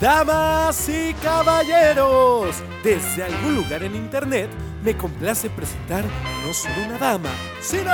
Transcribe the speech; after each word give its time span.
Damas 0.00 0.88
y 0.88 1.12
caballeros, 1.22 2.56
desde 2.82 3.22
algún 3.22 3.56
lugar 3.56 3.82
en 3.82 3.94
internet 3.94 4.48
me 4.82 4.96
complace 4.96 5.50
presentar 5.50 6.06
no 6.42 6.54
solo 6.54 6.86
una 6.86 6.96
dama, 6.96 7.28
sino. 7.60 7.92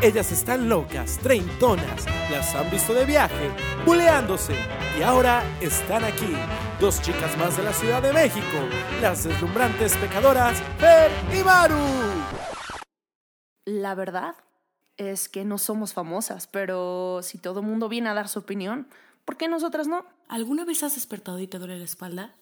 Ellas 0.00 0.30
están 0.30 0.68
locas, 0.68 1.18
treintonas, 1.18 2.06
las 2.30 2.54
han 2.54 2.70
visto 2.70 2.94
de 2.94 3.06
viaje, 3.06 3.50
buleándose 3.84 4.54
y 4.96 5.02
ahora 5.02 5.42
están 5.60 6.04
aquí. 6.04 6.32
Dos 6.78 7.02
chicas 7.02 7.36
más 7.38 7.56
de 7.56 7.64
la 7.64 7.72
Ciudad 7.72 8.00
de 8.00 8.12
México, 8.12 8.46
las 9.02 9.24
deslumbrantes 9.24 9.96
pecadoras 9.96 10.62
Fer 10.78 11.10
y 11.36 11.42
Maru. 11.42 11.74
La 13.64 13.96
verdad 13.96 14.36
es 14.96 15.28
que 15.28 15.44
no 15.44 15.58
somos 15.58 15.92
famosas, 15.92 16.46
pero 16.46 17.18
si 17.24 17.38
todo 17.38 17.62
mundo 17.62 17.88
viene 17.88 18.10
a 18.10 18.14
dar 18.14 18.28
su 18.28 18.38
opinión, 18.38 18.86
¿por 19.30 19.36
qué 19.36 19.46
nosotras 19.46 19.86
no? 19.86 20.04
¿Alguna 20.26 20.64
vez 20.64 20.82
has 20.82 20.96
despertado 20.96 21.38
y 21.38 21.46
te 21.46 21.60
duele 21.60 21.78
la 21.78 21.84
espalda? 21.84 22.34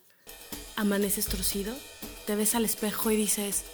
¿Amaneces 0.75 1.27
torcido? 1.27 1.77
¿Te 2.25 2.35
ves 2.35 2.55
al 2.55 2.65
espejo 2.65 3.11
y 3.11 3.17
dices, 3.17 3.65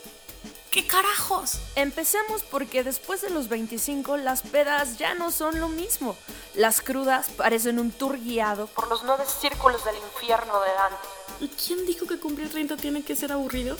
¿qué 0.73 0.84
carajos? 0.84 1.60
Empecemos 1.77 2.42
porque 2.42 2.82
después 2.82 3.23
de 3.23 3.30
los 3.30 3.48
25 3.48 4.16
las 4.16 4.42
pedas 4.42 4.98
ya 4.98 5.14
no 5.14 5.30
son 5.30 5.60
lo 5.60 5.68
mismo. 5.68 6.16
Las 6.56 6.80
crudas 6.80 7.30
parecen 7.30 7.78
un 7.78 7.92
tour 7.92 8.18
guiado 8.18 8.66
por 8.66 8.88
los 8.88 9.04
nueve 9.04 9.23
círculos 9.40 9.84
del 9.84 9.95
infierno 9.95 10.60
de 10.62 10.70
Dante. 10.70 11.09
¿Y 11.40 11.46
quién 11.51 11.87
dijo 11.87 12.09
que 12.09 12.18
cumplir 12.18 12.51
30 12.51 12.76
tiene 12.78 13.04
que 13.04 13.15
ser 13.15 13.30
aburrido? 13.30 13.76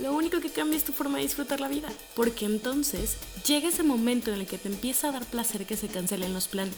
Lo 0.00 0.12
único 0.14 0.40
que 0.40 0.50
cambia 0.50 0.78
es 0.78 0.84
tu 0.84 0.92
forma 0.92 1.18
de 1.18 1.22
disfrutar 1.22 1.60
la 1.60 1.68
vida. 1.68 1.90
Porque 2.16 2.44
entonces 2.44 3.18
llega 3.46 3.68
ese 3.68 3.84
momento 3.84 4.32
en 4.32 4.40
el 4.40 4.48
que 4.48 4.58
te 4.58 4.66
empieza 4.66 5.10
a 5.10 5.12
dar 5.12 5.26
placer 5.26 5.64
que 5.64 5.76
se 5.76 5.86
cancelen 5.86 6.34
los 6.34 6.48
planes. 6.48 6.74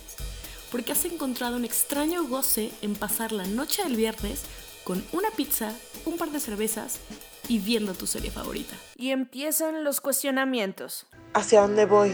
Porque 0.71 0.93
has 0.93 1.05
encontrado 1.05 1.57
un 1.57 1.65
extraño 1.65 2.25
goce 2.25 2.71
en 2.83 2.95
pasar 2.95 3.33
la 3.33 3.45
noche 3.45 3.83
del 3.83 3.97
viernes 3.97 4.45
con 4.85 5.05
una 5.13 5.31
pizza, 5.37 5.73
un 6.07 6.17
par 6.17 6.31
de 6.31 6.41
cervezas 6.41 7.01
y 7.49 7.59
viendo 7.59 7.95
tu 7.95 8.07
serie 8.07 8.31
favorita. 8.31 8.75
Y 8.97 9.11
empiezan 9.11 9.83
los 9.83 10.01
cuestionamientos. 10.01 11.07
¿Hacia 11.35 11.63
dónde 11.63 11.87
voy? 11.87 12.13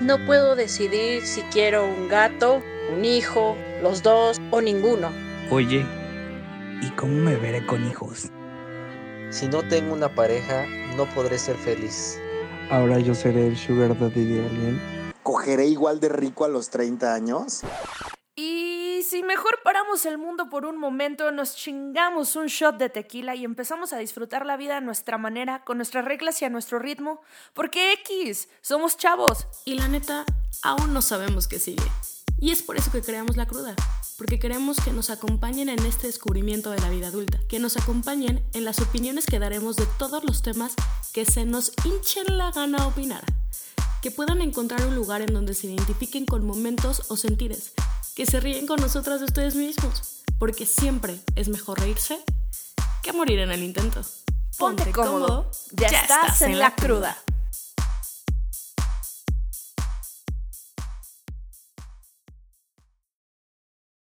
No 0.00 0.24
puedo 0.24 0.56
decidir 0.56 1.26
si 1.26 1.42
quiero 1.42 1.84
un 1.86 2.08
gato, 2.08 2.62
un 2.90 3.04
hijo, 3.04 3.56
los 3.82 4.02
dos 4.02 4.40
o 4.50 4.60
ninguno. 4.62 5.10
Oye, 5.50 5.84
¿y 6.82 6.90
cómo 6.96 7.14
me 7.14 7.36
veré 7.36 7.64
con 7.66 7.86
hijos? 7.86 8.30
Si 9.30 9.46
no 9.46 9.62
tengo 9.68 9.92
una 9.92 10.14
pareja, 10.14 10.66
no 10.96 11.04
podré 11.14 11.38
ser 11.38 11.56
feliz. 11.56 12.18
Ahora 12.70 12.98
yo 12.98 13.14
seré 13.14 13.46
el 13.48 13.56
sugar 13.56 13.98
daddy 13.98 14.24
de 14.24 14.46
alguien. 14.46 14.99
¿Cogeré 15.40 15.68
igual 15.68 16.00
de 16.00 16.10
rico 16.10 16.44
a 16.44 16.48
los 16.48 16.68
30 16.68 17.14
años? 17.14 17.62
Y 18.36 19.00
si 19.08 19.22
mejor 19.22 19.60
paramos 19.64 20.04
el 20.04 20.18
mundo 20.18 20.50
por 20.50 20.66
un 20.66 20.76
momento, 20.76 21.32
nos 21.32 21.56
chingamos 21.56 22.36
un 22.36 22.48
shot 22.48 22.76
de 22.76 22.90
tequila 22.90 23.34
y 23.34 23.46
empezamos 23.46 23.94
a 23.94 23.96
disfrutar 23.96 24.44
la 24.44 24.58
vida 24.58 24.76
a 24.76 24.80
nuestra 24.82 25.16
manera, 25.16 25.64
con 25.64 25.78
nuestras 25.78 26.04
reglas 26.04 26.42
y 26.42 26.44
a 26.44 26.50
nuestro 26.50 26.78
ritmo, 26.78 27.22
porque 27.54 27.94
X, 27.94 28.50
somos 28.60 28.98
chavos. 28.98 29.46
Y 29.64 29.76
la 29.76 29.88
neta, 29.88 30.26
aún 30.62 30.92
no 30.92 31.00
sabemos 31.00 31.48
qué 31.48 31.58
sigue. 31.58 31.90
Y 32.38 32.50
es 32.50 32.60
por 32.60 32.76
eso 32.76 32.92
que 32.92 33.00
creamos 33.00 33.38
la 33.38 33.46
cruda, 33.46 33.74
porque 34.18 34.38
queremos 34.38 34.76
que 34.84 34.92
nos 34.92 35.08
acompañen 35.08 35.70
en 35.70 35.86
este 35.86 36.06
descubrimiento 36.06 36.70
de 36.70 36.80
la 36.80 36.90
vida 36.90 37.06
adulta, 37.06 37.38
que 37.48 37.60
nos 37.60 37.78
acompañen 37.78 38.44
en 38.52 38.66
las 38.66 38.78
opiniones 38.80 39.24
que 39.24 39.38
daremos 39.38 39.76
de 39.76 39.86
todos 39.98 40.22
los 40.22 40.42
temas 40.42 40.74
que 41.14 41.24
se 41.24 41.46
nos 41.46 41.72
hinchen 41.86 42.36
la 42.36 42.50
gana 42.50 42.86
opinar, 42.86 43.24
que 44.02 44.10
puedan 44.10 44.40
encontrar 44.40 44.84
un 44.86 44.94
lugar 44.94 45.20
en 45.20 45.34
donde 45.34 45.54
se 45.54 45.66
identifiquen 45.66 46.26
con 46.26 46.46
momentos 46.46 47.02
o 47.08 47.16
sentires, 47.16 47.72
que 48.14 48.26
se 48.26 48.40
ríen 48.40 48.66
con 48.66 48.80
nosotras 48.80 49.20
de 49.20 49.26
ustedes 49.26 49.54
mismos, 49.54 50.22
porque 50.38 50.66
siempre 50.66 51.20
es 51.36 51.48
mejor 51.48 51.80
reírse 51.80 52.18
que 53.02 53.12
morir 53.12 53.40
en 53.40 53.50
el 53.50 53.62
intento. 53.62 54.02
Ponte, 54.58 54.90
cómodo, 54.90 55.50
ya, 55.72 55.88
estás, 55.88 56.42
en 56.42 56.58
la 56.58 56.74
cruda. 56.74 57.16